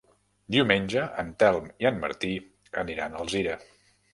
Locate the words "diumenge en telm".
0.55-1.69